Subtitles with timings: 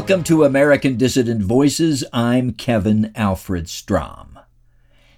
[0.00, 2.04] Welcome to American Dissident Voices.
[2.10, 4.38] I'm Kevin Alfred Strom.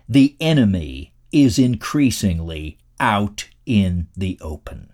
[0.08, 4.90] The enemy is increasingly out in the open.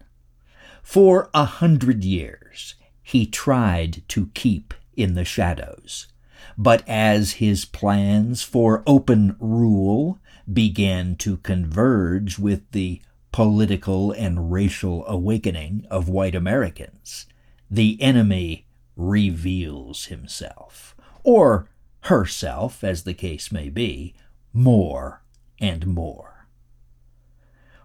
[0.82, 6.08] For a hundred years, he tried to keep in the shadows.
[6.58, 10.18] But as his plans for open rule
[10.52, 13.00] began to converge with the
[13.32, 17.24] political and racial awakening of white Americans,
[17.70, 18.66] the enemy
[18.98, 21.68] reveals himself, or
[22.02, 24.14] herself, as the case may be,
[24.52, 25.22] more
[25.60, 26.48] and more.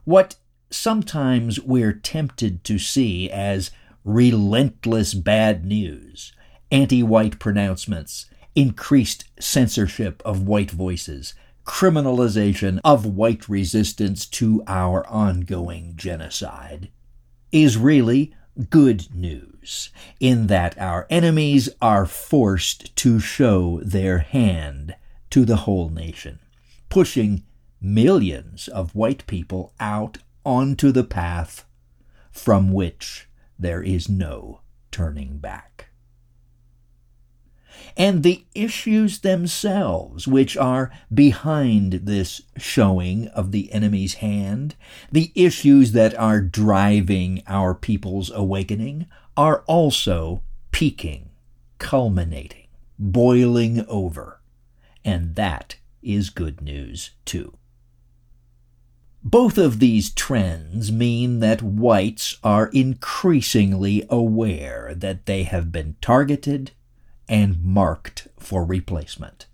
[0.04, 0.36] What
[0.70, 3.72] sometimes we're tempted to see as
[4.04, 6.34] relentless bad news,
[6.72, 8.26] anti white pronouncements,
[8.56, 16.90] increased censorship of white voices, criminalization of white resistance to our ongoing genocide,
[17.52, 18.34] is really
[18.70, 19.53] good news
[20.20, 24.96] in that our enemies are forced to show their hand
[25.30, 26.40] to the whole nation,
[26.90, 27.44] pushing
[27.82, 31.66] millions of white people out onto the path
[32.32, 33.28] from which
[33.60, 34.62] there is no
[34.92, 35.90] turning back.
[37.98, 44.76] And the issues themselves, which are behind this showing of the enemy's hand,
[45.12, 51.30] the issues that are driving our people's awakening, are also peaking,
[51.78, 52.68] culminating,
[53.00, 54.42] boiling over.
[55.04, 57.58] And that is good news, too.
[59.24, 66.72] Both of these trends mean that whites are increasingly aware that they have been targeted
[67.30, 69.48] and marked for replacement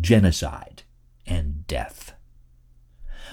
[0.00, 0.84] genocide
[1.26, 2.14] and death.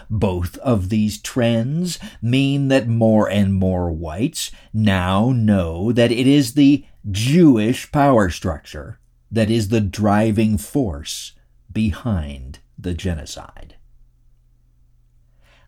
[0.10, 6.54] Both of these trends mean that more and more whites now know that it is
[6.54, 9.00] the Jewish power structure
[9.32, 11.34] that is the driving force
[11.72, 13.76] behind the genocide.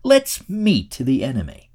[0.04, 1.72] Let's meet the enemy.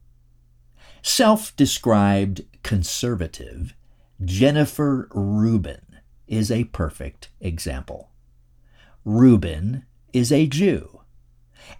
[1.02, 3.75] Self described conservative
[4.25, 8.10] Jennifer Rubin is a perfect example.
[9.04, 11.02] Rubin is a Jew,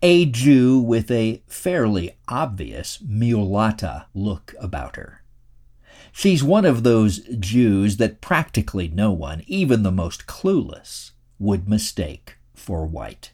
[0.03, 5.22] a Jew with a fairly obvious mulatta look about her.
[6.12, 12.37] She's one of those Jews that practically no one, even the most clueless, would mistake
[12.55, 13.33] for white.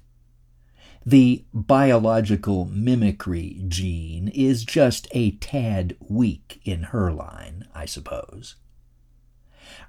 [1.04, 8.56] The biological mimicry gene is just a tad weak in her line, I suppose.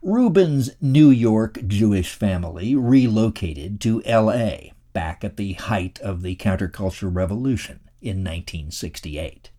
[0.01, 4.73] Rubin's New York Jewish family relocated to L.A.
[4.93, 9.51] back at the height of the counterculture revolution in 1968.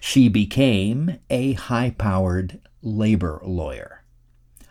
[0.00, 4.02] She became a high powered labor lawyer.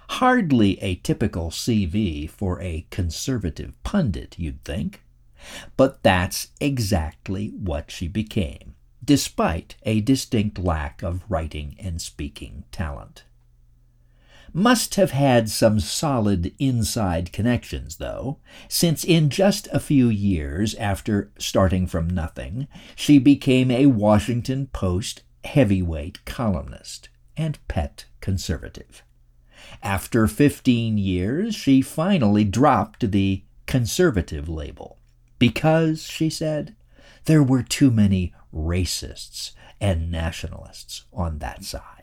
[0.09, 5.03] Hardly a typical CV for a conservative pundit, you'd think.
[5.77, 13.23] But that's exactly what she became, despite a distinct lack of writing and speaking talent.
[14.53, 21.31] Must have had some solid inside connections, though, since in just a few years after
[21.37, 27.07] starting from nothing, she became a Washington Post heavyweight columnist
[27.37, 29.03] and pet conservative.
[29.81, 34.99] After 15 years, she finally dropped the conservative label
[35.39, 36.75] because, she said,
[37.25, 42.00] there were too many racists and nationalists on that side.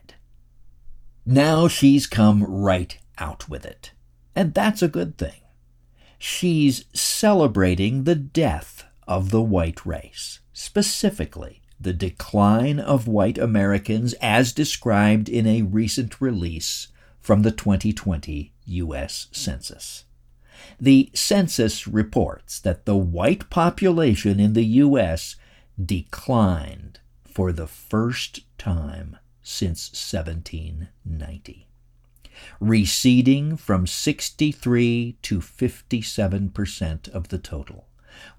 [1.31, 3.91] Now she's come right out with it,
[4.35, 5.41] and that's a good thing.
[6.17, 14.51] She's celebrating the death of the white race, specifically the decline of white Americans as
[14.53, 16.87] described in a recent release
[17.19, 19.27] from the 2020 U.S.
[19.31, 20.05] Census.
[20.79, 25.35] The census reports that the white population in the U.S.
[25.79, 31.67] declined for the first time since 1790,
[32.59, 37.87] receding from 63 to 57 percent of the total,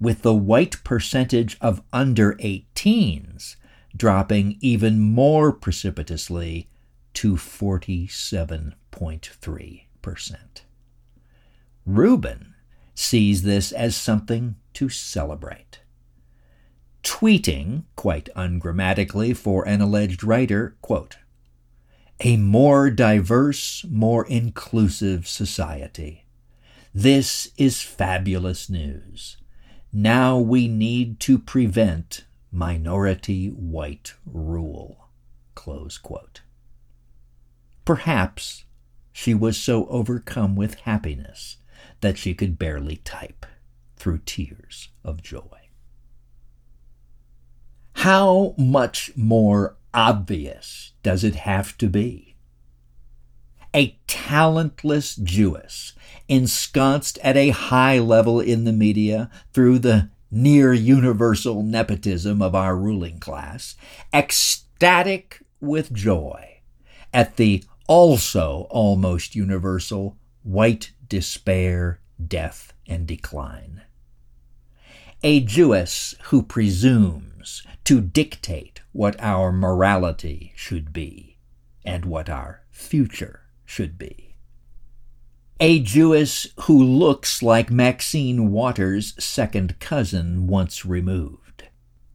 [0.00, 3.56] with the white percentage of under 18s
[3.96, 6.68] dropping even more precipitously
[7.14, 10.64] to 47.3 percent.
[11.84, 12.54] Rubin
[12.94, 15.79] sees this as something to celebrate.
[17.02, 21.16] Tweeting, quite ungrammatically for an alleged writer, quote,
[22.20, 26.26] a more diverse, more inclusive society.
[26.94, 29.38] This is fabulous news.
[29.92, 35.08] Now we need to prevent minority white rule.
[37.84, 38.64] Perhaps
[39.12, 41.56] she was so overcome with happiness
[42.00, 43.46] that she could barely type
[43.96, 45.59] through tears of joy.
[47.94, 52.36] How much more obvious does it have to be?
[53.74, 55.92] A talentless Jewess,
[56.28, 62.76] ensconced at a high level in the media through the near universal nepotism of our
[62.76, 63.76] ruling class,
[64.12, 66.60] ecstatic with joy
[67.12, 73.82] at the also almost universal white despair, death, and decline.
[75.22, 77.29] A Jewess who presumes
[77.90, 81.36] to dictate what our morality should be
[81.84, 84.36] and what our future should be.
[85.58, 91.64] A Jewess who looks like Maxine Waters' second cousin once removed.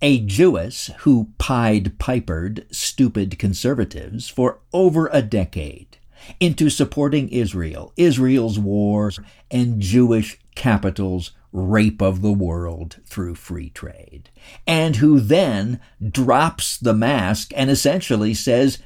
[0.01, 5.97] A Jewess who Pied Pipered stupid conservatives for over a decade
[6.39, 9.19] into supporting Israel, Israel's wars,
[9.51, 14.29] and Jewish capital's rape of the world through free trade,
[14.67, 15.79] and who then
[16.11, 18.79] drops the mask and essentially says,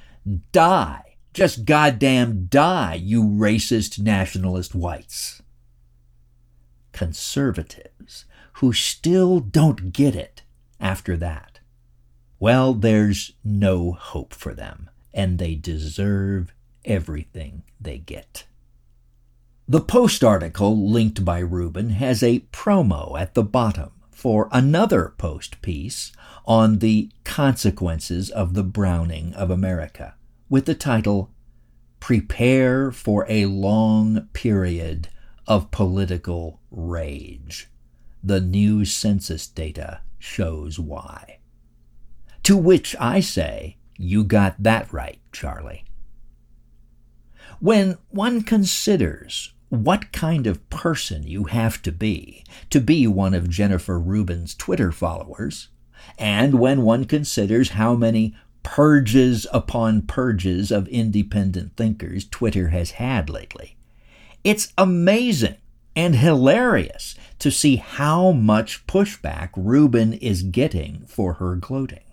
[0.52, 1.04] Die.
[1.34, 5.42] Just goddamn die, you racist nationalist whites.
[6.92, 10.42] Conservatives who still don't get it
[10.80, 11.60] after that.
[12.40, 18.46] Well, there's no hope for them, and they deserve everything they get.
[19.72, 25.62] The Post article linked by Rubin has a promo at the bottom for another Post
[25.62, 26.12] piece
[26.44, 30.16] on the consequences of the browning of America,
[30.50, 31.30] with the title
[32.00, 35.10] Prepare for a Long Period
[35.46, 37.70] of Political Rage.
[38.24, 41.38] The new census data shows why.
[42.42, 45.86] To which I say, You got that right, Charlie.
[47.60, 53.50] When one considers what kind of person you have to be to be one of
[53.50, 55.70] Jennifer Rubin's Twitter followers,
[56.18, 63.30] and when one considers how many purges upon purges of independent thinkers Twitter has had
[63.30, 63.78] lately,
[64.44, 65.56] it's amazing
[65.96, 72.04] and hilarious to see how much pushback Rubin is getting for her gloating.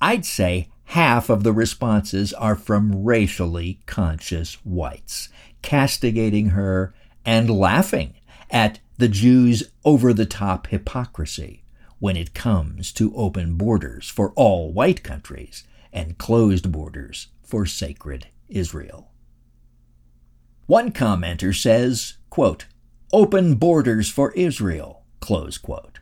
[0.00, 5.28] I'd say half of the responses are from racially conscious whites,
[5.62, 8.14] castigating her and laughing
[8.50, 11.64] at the Jews' over the top hypocrisy
[11.98, 18.28] when it comes to open borders for all white countries and closed borders for sacred
[18.48, 19.10] Israel.
[20.66, 22.66] One commenter says, quote,
[23.12, 25.98] open borders for Israel, close quote.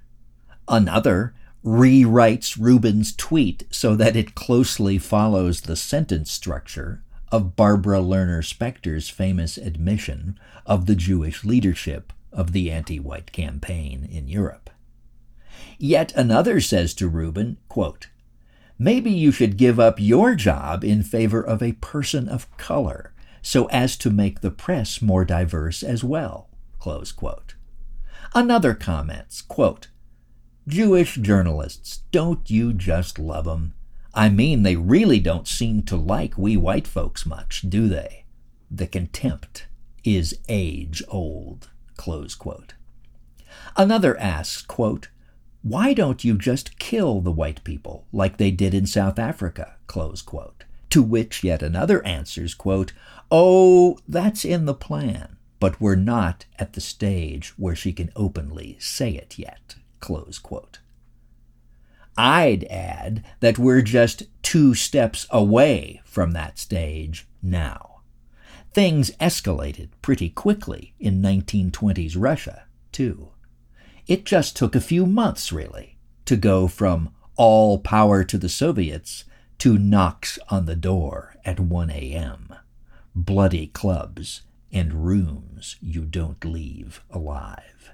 [0.69, 1.35] Another
[1.65, 9.09] rewrites Rubin's tweet so that it closely follows the sentence structure of Barbara Lerner Specter's
[9.09, 14.71] famous admission of the Jewish leadership of the anti white campaign in Europe.
[15.79, 18.09] Yet another says to Rubin, quote,
[18.79, 23.67] Maybe you should give up your job in favor of a person of color so
[23.67, 26.49] as to make the press more diverse as well.
[26.79, 27.55] Close quote.
[28.35, 29.89] Another comments, quote,
[30.67, 33.73] Jewish journalists, don't you just love 'em?
[34.19, 38.25] I mean, they really don't seem to like we white folks much, do they?
[38.69, 39.69] The contempt
[40.03, 41.71] is age old.
[43.77, 45.11] Another asks, quote,
[45.63, 49.77] Why don't you just kill the white people like they did in South Africa?
[50.91, 52.93] To which yet another answers, quote,
[53.31, 58.79] Oh, that's in the plan, but we're not at the stage where she can openly
[58.81, 59.77] say it yet.
[62.19, 68.01] I'd add that we're just two steps away from that stage now.
[68.73, 73.29] Things escalated pretty quickly in 1920s Russia, too.
[74.09, 79.25] It just took a few months, really, to go from all power to the Soviets
[79.59, 82.53] to knocks on the door at 1 a.m.,
[83.15, 87.93] bloody clubs, and rooms you don't leave alive.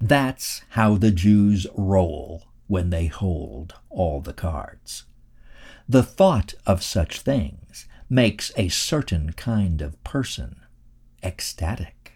[0.00, 5.04] That's how the Jews roll when they hold all the cards.
[5.88, 10.56] The thought of such things makes a certain kind of person
[11.22, 12.12] ecstatic.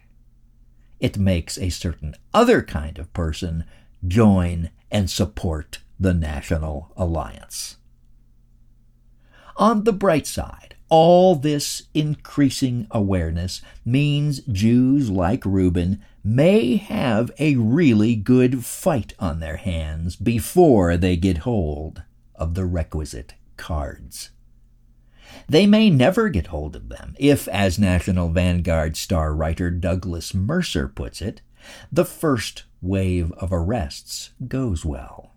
[0.99, 3.65] It makes a certain other kind of person
[4.07, 7.77] join and support the National Alliance.
[9.57, 17.57] On the bright side, all this increasing awareness means Jews like Rubin may have a
[17.57, 22.03] really good fight on their hands before they get hold
[22.35, 24.31] of the requisite cards.
[25.49, 30.89] They may never get hold of them if, as National Vanguard star writer Douglas Mercer
[30.89, 31.41] puts it,
[31.93, 35.35] the first wave of arrests goes well.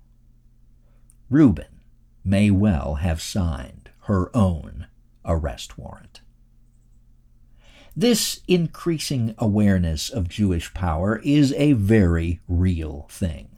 [1.30, 1.82] Rubin
[2.26, 4.88] may well have signed her own
[5.26, 6.22] arrest warrant.
[7.96, 13.50] This increasing awareness of Jewish power is a very real thing.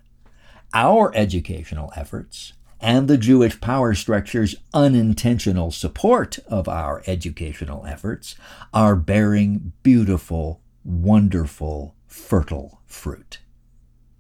[0.73, 8.35] Our educational efforts and the Jewish power structure's unintentional support of our educational efforts
[8.73, 13.39] are bearing beautiful, wonderful, fertile fruit.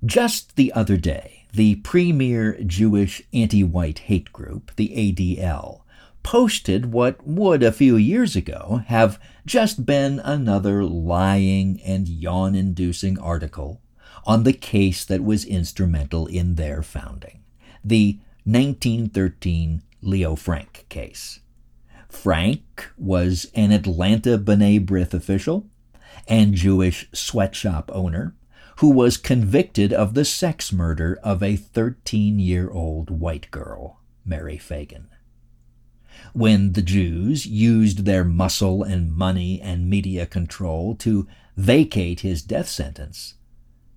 [0.05, 5.81] Just the other day, the premier Jewish anti white hate group, the ADL,
[6.25, 13.19] posted what would a few years ago have just been another lying and yawn inducing
[13.19, 13.79] article
[14.25, 17.43] on the case that was instrumental in their founding
[17.83, 21.41] the 1913 Leo Frank case.
[22.09, 25.67] Frank was an Atlanta B'nai B'rith official
[26.27, 28.35] and Jewish sweatshop owner
[28.77, 34.57] who was convicted of the sex murder of a 13 year old white girl, Mary
[34.57, 35.05] Phagan
[36.33, 42.67] when the Jews used their muscle and money and media control to vacate his death
[42.67, 43.35] sentence,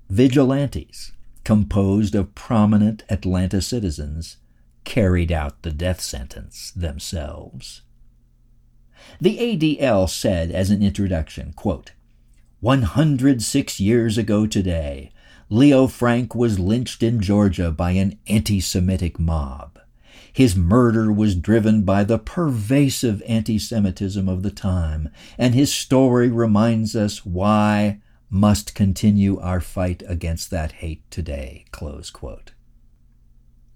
[0.09, 1.13] vigilantes,
[1.45, 4.37] composed of prominent Atlanta citizens,
[4.85, 7.83] carried out the death sentence themselves.
[9.21, 11.93] The ADL said as an introduction, quote,
[12.61, 15.13] 106 years ago today,
[15.49, 19.79] Leo Frank was lynched in Georgia by an anti Semitic mob.
[20.39, 26.29] His murder was driven by the pervasive anti Semitism of the time, and his story
[26.29, 31.65] reminds us why must continue our fight against that hate today.
[31.73, 32.13] The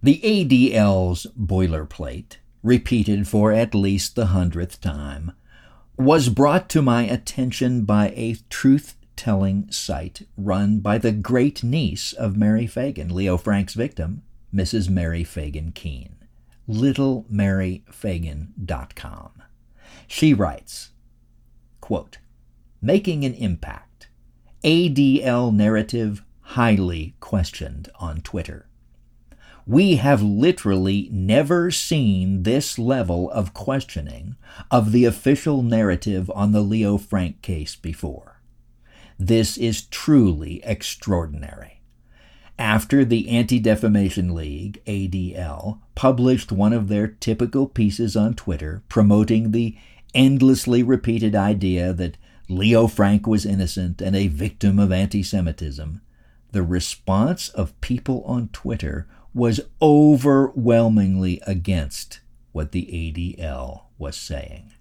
[0.05, 5.33] ADL's boilerplate, repeated for at least the hundredth time,
[5.97, 12.13] was brought to my attention by a truth telling site run by the great niece
[12.13, 14.23] of Mary Phagan, Leo Frank's victim,
[14.55, 14.89] Mrs.
[14.89, 16.22] Mary Phagan Kean
[16.69, 19.43] littlemaryphagan.com.
[20.07, 20.91] She writes,
[21.81, 22.19] quote,
[22.81, 24.09] Making an impact.
[24.65, 28.67] ADL narrative highly questioned on Twitter.
[29.67, 34.37] We have literally never seen this level of questioning
[34.71, 38.41] of the official narrative on the Leo Frank case before.
[39.19, 41.82] This is truly extraordinary
[42.59, 49.51] after the Anti Defamation League, ADL, published one of their typical pieces on Twitter promoting
[49.51, 49.77] the
[50.15, 52.17] endlessly repeated idea that
[52.49, 56.01] Leo Frank was innocent and a victim of anti Semitism,
[56.51, 62.21] the response of people on Twitter was overwhelmingly against
[62.53, 64.75] what the ADL was saying.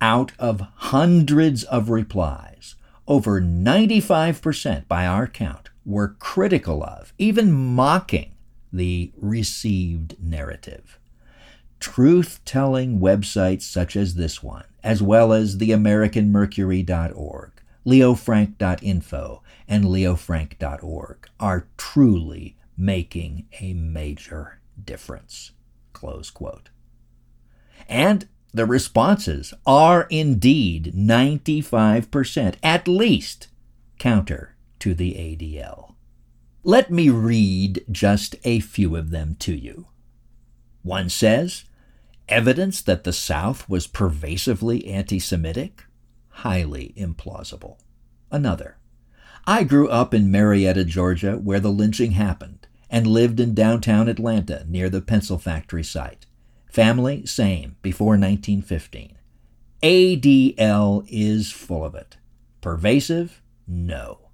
[0.00, 2.76] Out of hundreds of replies,
[3.06, 8.34] over 95% by our count were critical of, even mocking,
[8.70, 10.98] the received narrative.
[11.80, 17.52] Truth telling websites such as this one, as well as the AmericanMercury.org,
[17.86, 25.52] leofrank.info, and leofrank.org, are truly making a major difference.
[25.94, 26.68] Close quote.
[27.88, 33.48] And the responses are indeed 95%, at least,
[33.98, 35.94] counter to the ADL.
[36.62, 39.86] Let me read just a few of them to you.
[40.82, 41.64] One says,
[42.28, 45.84] evidence that the South was pervasively anti Semitic?
[46.28, 47.78] Highly implausible.
[48.30, 48.76] Another,
[49.46, 54.64] I grew up in Marietta, Georgia, where the lynching happened, and lived in downtown Atlanta
[54.68, 56.26] near the pencil factory site.
[56.70, 59.16] Family, same, before 1915.
[59.82, 62.18] ADL is full of it.
[62.60, 63.40] Pervasive?
[63.66, 64.27] No.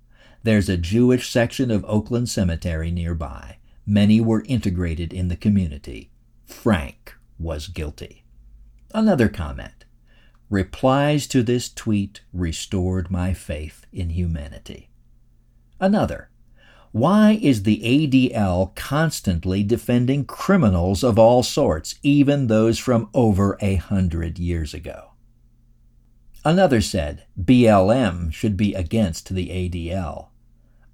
[0.44, 3.56] There's a Jewish section of Oakland Cemetery nearby.
[3.86, 6.10] Many were integrated in the community.
[6.44, 8.24] Frank was guilty.
[8.92, 9.86] Another comment.
[10.50, 14.90] Replies to this tweet restored my faith in humanity.
[15.80, 16.28] Another.
[16.92, 23.76] Why is the ADL constantly defending criminals of all sorts, even those from over a
[23.76, 25.12] hundred years ago?
[26.44, 30.28] Another said BLM should be against the ADL.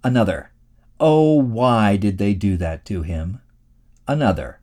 [0.02, 0.50] Another,
[0.99, 3.40] Oh, why did they do that to him?
[4.07, 4.61] Another,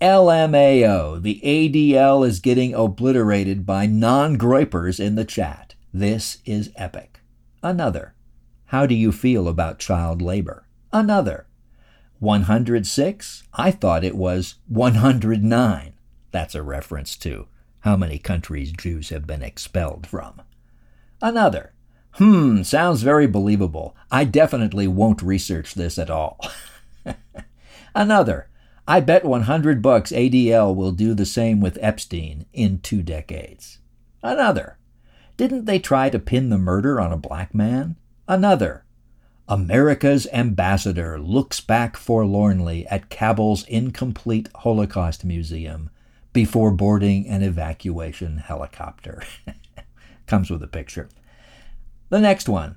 [0.00, 5.74] LMAO, the ADL is getting obliterated by non groypers in the chat.
[5.92, 7.20] This is epic.
[7.62, 8.14] Another,
[8.66, 10.66] How do you feel about child labor?
[10.92, 11.46] Another,
[12.18, 13.44] 106?
[13.54, 15.94] I thought it was 109.
[16.30, 17.48] That's a reference to
[17.80, 20.42] how many countries Jews have been expelled from.
[21.22, 21.72] Another,
[22.16, 23.96] hmm, sounds very believable.
[24.10, 26.40] I definitely won't research this at all.
[27.94, 28.48] Another,
[28.86, 33.78] I bet 100 bucks ADL will do the same with Epstein in two decades.
[34.22, 34.78] Another,
[35.36, 37.96] didn't they try to pin the murder on a black man?
[38.28, 38.84] Another,
[39.48, 45.90] America's ambassador looks back forlornly at Kabul's incomplete Holocaust museum
[46.32, 49.22] before boarding an evacuation helicopter.
[50.26, 51.08] Comes with a picture.
[52.08, 52.76] The next one.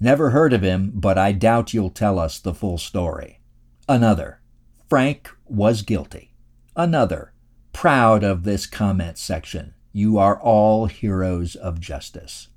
[0.00, 3.40] Never heard of him, but I doubt you'll tell us the full story.
[3.88, 4.40] Another.
[4.88, 6.34] Frank was guilty.
[6.74, 7.32] Another.
[7.72, 9.74] Proud of this comment section.
[9.92, 12.48] You are all heroes of justice.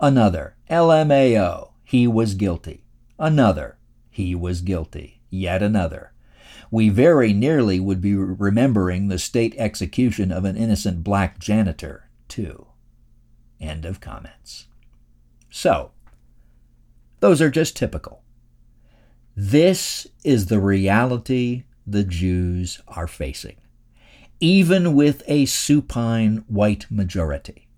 [0.00, 0.56] Another.
[0.70, 1.72] LMAO.
[1.84, 2.84] He was guilty.
[3.18, 3.78] Another.
[4.10, 5.20] He was guilty.
[5.30, 6.12] Yet another.
[6.70, 12.66] We very nearly would be remembering the state execution of an innocent black janitor, too.
[13.60, 14.67] End of comments.
[15.50, 15.92] So,
[17.20, 18.22] those are just typical.
[19.34, 23.56] This is the reality the Jews are facing,
[24.40, 27.68] even with a supine white majority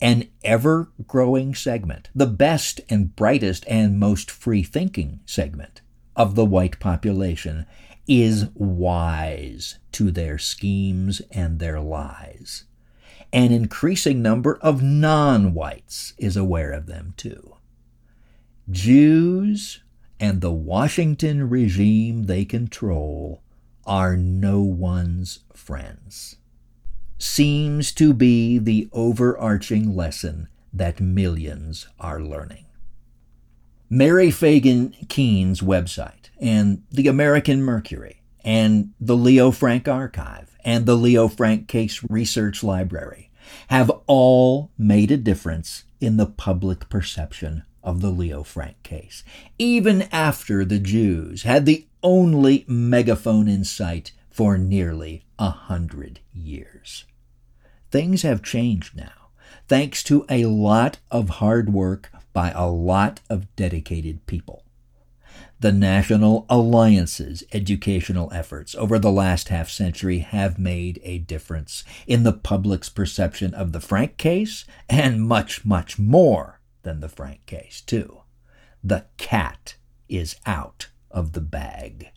[0.00, 5.80] an ever growing segment, the best and brightest and most free thinking segment
[6.14, 7.66] of the white population,
[8.06, 12.64] is wise to their schemes and their lies.
[13.36, 17.56] An increasing number of non whites is aware of them too.
[18.70, 19.82] Jews
[20.18, 23.42] and the Washington regime they control
[23.84, 26.36] are no one's friends
[27.18, 32.64] seems to be the overarching lesson that millions are learning.
[33.90, 40.96] Mary Phagan Kean's website and the American Mercury and the Leo Frank Archive and the
[40.96, 43.25] Leo Frank Case Research Library
[43.68, 49.22] have all made a difference in the public perception of the Leo Frank case,
[49.58, 57.04] even after the Jews had the only megaphone in sight for nearly a hundred years.
[57.90, 59.30] Things have changed now,
[59.68, 64.65] thanks to a lot of hard work by a lot of dedicated people.
[65.58, 72.24] The National Alliance's educational efforts over the last half century have made a difference in
[72.24, 77.80] the public's perception of the Frank case, and much, much more than the Frank case,
[77.80, 78.20] too.
[78.84, 79.76] The cat
[80.10, 82.10] is out of the bag.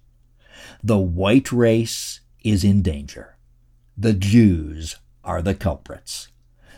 [0.83, 3.37] The white race is in danger.
[3.97, 6.27] The Jews are the culprits.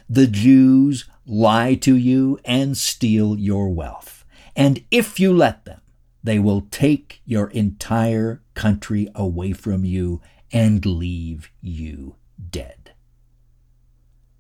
[0.08, 4.26] The Jews lie to you and steal your wealth.
[4.56, 5.82] And if you let them,
[6.24, 12.16] they will take your entire country away from you and leave you
[12.50, 12.94] dead.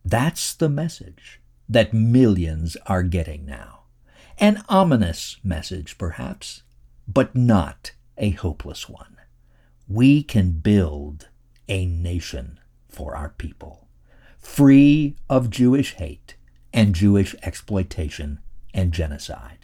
[0.03, 3.83] That's the message that millions are getting now.
[4.37, 6.63] An ominous message, perhaps,
[7.07, 9.11] but not a hopeless one
[9.91, 11.27] we can build
[11.67, 13.89] a nation for our people,
[14.39, 16.35] free of Jewish hate
[16.73, 18.39] and Jewish exploitation
[18.73, 19.60] and genocide.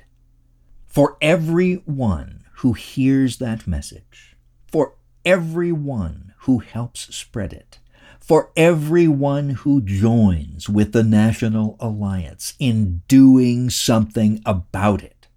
[0.87, 4.35] For everyone who hears that message,
[4.71, 7.79] for everyone who helps spread it,
[8.19, 15.27] for everyone who joins with the National Alliance in doing something about it,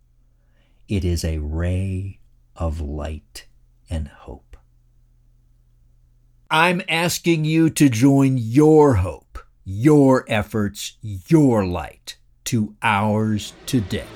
[0.89, 2.21] it is a ray
[2.57, 3.47] of light
[3.89, 4.57] and hope.
[6.51, 14.07] I'm asking you to join your hope, your efforts, your light to ours today.